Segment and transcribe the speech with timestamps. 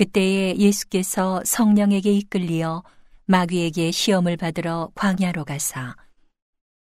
[0.00, 2.82] 그때에 예수께서 성령에게 이끌리어
[3.26, 5.94] 마귀에게 시험을 받으러 광야로 가사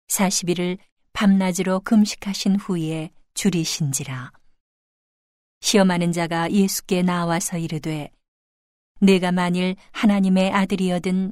[0.08, 0.78] 40일을
[1.13, 4.32] 밤낮으로 금식하신 후에 줄이신지라.
[5.62, 8.12] 시험하는 자가 예수께 나와서 이르되
[9.01, 11.31] 내가 만일 하나님의 아들이여든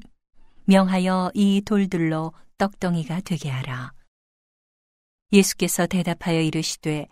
[0.63, 3.93] 명하여 이 돌들로 떡덩이가 되게 하라.
[5.31, 7.05] 예수께서 대답하여 이르시되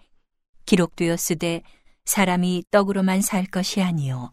[0.65, 1.61] 기록되었으되
[2.05, 4.31] 사람이 떡으로만 살 것이 아니요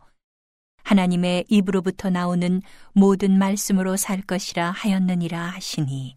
[0.82, 6.16] 하나님의 입으로부터 나오는 모든 말씀으로 살 것이라 하였느니라 하시니.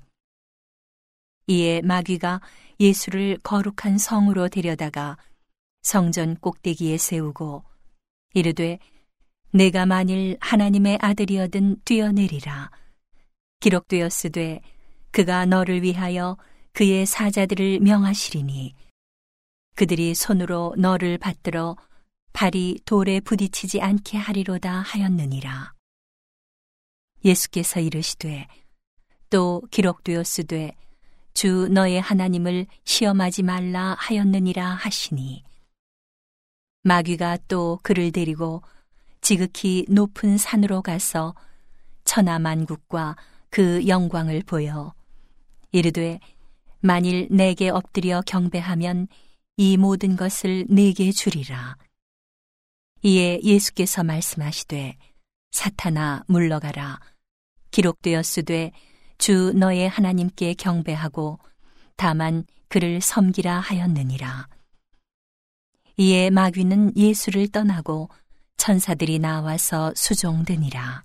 [1.47, 2.41] 이에 마귀가
[2.79, 5.17] 예수를 거룩한 성으로 데려다가
[5.81, 7.63] 성전 꼭대기에 세우고
[8.33, 8.79] 이르되
[9.51, 12.71] 내가 만일 하나님의 아들이어든 뛰어내리라.
[13.59, 14.61] 기록되었으되
[15.11, 16.37] 그가 너를 위하여
[16.71, 18.73] 그의 사자들을 명하시리니
[19.75, 21.75] 그들이 손으로 너를 받들어
[22.33, 25.73] 발이 돌에 부딪히지 않게 하리로다 하였느니라.
[27.23, 28.47] 예수께서 이르시되
[29.29, 30.75] 또 기록되었으되
[31.33, 35.43] 주 너의 하나님을 시험하지 말라 하였느니라 하시니
[36.83, 38.61] 마귀가 또 그를 데리고
[39.21, 41.33] 지극히 높은 산으로 가서
[42.03, 43.15] 천하 만국과
[43.49, 44.93] 그 영광을 보여
[45.71, 46.19] 이르되
[46.81, 49.07] 만일 내게 엎드려 경배하면
[49.55, 51.77] 이 모든 것을 내게 주리라.
[53.05, 54.97] 이에 예수께서 말씀하시되
[55.51, 56.99] 사탄아 물러가라.
[57.71, 58.71] 기록되었으되
[59.17, 61.37] 주 너의 하나님께 경배하고
[61.97, 64.47] 다만 그를 섬기라 하였느니라.
[65.97, 68.09] 이에 마귀는 예수를 떠나고
[68.55, 71.03] 천사들이 나와서 수종되니라.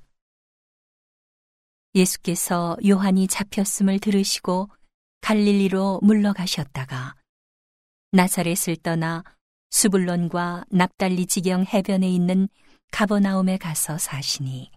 [1.97, 4.69] 예수께서 요한이 잡혔음을 들으시고
[5.21, 7.17] 갈릴리로 물러가셨다가
[8.13, 9.25] 나사렛을 떠나
[9.71, 12.49] 수불론과 납달리 지경 해변에 있는
[12.91, 14.71] 가버나움에 가서 사시니.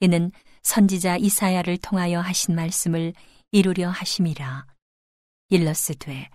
[0.00, 0.30] 이는
[0.62, 3.12] 선지자 이사야를 통하여 하신 말씀을
[3.50, 4.66] 이루려 하심이라.
[5.50, 6.30] 일러스되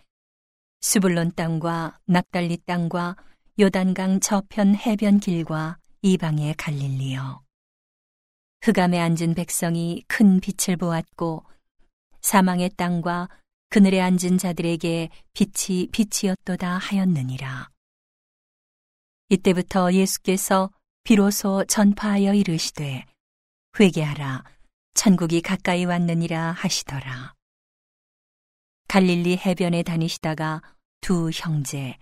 [0.81, 3.15] 수불론 땅과 납달리 땅과
[3.59, 7.41] 요단강 저편 해변 길과 이방의 갈릴리여.
[8.61, 11.45] 흑암에 앉은 백성이 큰 빛을 보았고
[12.21, 13.29] 사망의 땅과
[13.75, 17.69] 그늘에 앉은 자들에게 빛이 빛이었도다 하였느니라.
[19.27, 20.71] 이때부터 예수께서
[21.03, 23.03] 비로소 전파하여 이르시되
[23.77, 24.45] 회개하라
[24.93, 27.33] 천국이 가까이 왔느니라 하시더라.
[28.87, 30.61] 갈릴리 해변에 다니시다가
[31.01, 31.97] 두 형제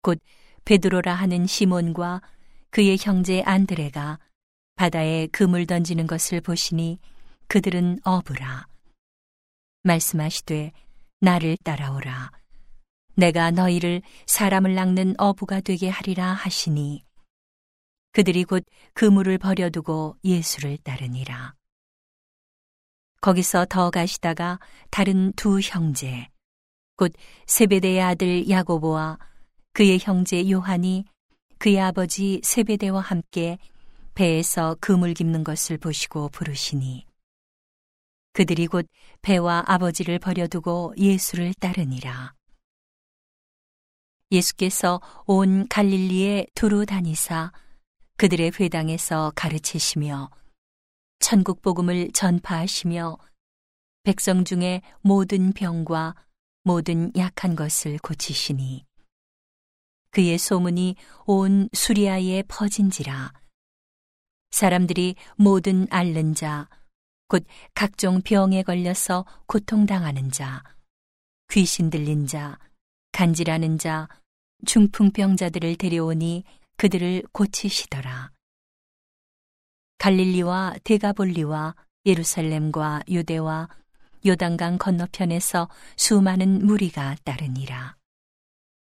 [0.00, 0.18] 곧
[0.64, 2.22] 베드로라 하는 시몬과
[2.70, 4.18] 그의 형제 안드레가
[4.74, 6.98] 바다에 그물 던지는 것을 보시니
[7.46, 8.66] 그들은 어부라
[9.82, 10.72] 말씀하시되
[11.20, 12.32] 나를 따라오라.
[13.14, 17.04] 내가 너희를 사람을 낚는 어부가 되게 하리라 하시니
[18.12, 18.64] 그들이 곧
[18.94, 21.54] 그물을 버려두고 예수를 따르니라.
[23.20, 24.58] 거기서 더 가시다가
[24.90, 26.28] 다른 두 형제,
[26.96, 27.12] 곧
[27.46, 29.18] 세베대의 아들 야고보와
[29.74, 31.04] 그의 형제 요한이
[31.58, 33.58] 그의 아버지 세베대와 함께
[34.14, 37.09] 배에서 그물 깁는 것을 보시고 부르시니
[38.32, 38.86] 그들이 곧
[39.22, 42.34] 배와 아버지를 버려두고 예수를 따르니라.
[44.30, 47.52] 예수께서 온 갈릴리에 두루 다니사
[48.16, 50.30] 그들의 회당에서 가르치시며
[51.18, 53.18] 천국 복음을 전파하시며
[54.04, 56.14] 백성 중에 모든 병과
[56.62, 58.84] 모든 약한 것을 고치시니
[60.10, 60.96] 그의 소문이
[61.26, 63.32] 온 수리아에 퍼진지라
[64.50, 66.68] 사람들이 모든 앓는 자
[67.30, 70.64] 곧 각종 병에 걸려서 고통당하는 자
[71.50, 72.58] 귀신 들린 자
[73.12, 74.08] 간질하는 자
[74.66, 76.42] 중풍병자들을 데려오니
[76.76, 78.32] 그들을 고치시더라
[79.98, 83.68] 갈릴리와 데가볼리와 예루살렘과 유대와
[84.26, 87.99] 요단강 건너편에서 수많은 무리가 따르니라.